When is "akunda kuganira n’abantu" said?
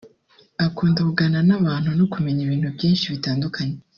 0.65-1.89